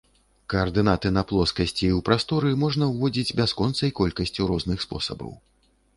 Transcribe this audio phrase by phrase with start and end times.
[0.53, 5.31] Каардынаты на плоскасці і ў прасторы можна ўводзіць бясконцай колькасцю розных спосабаў.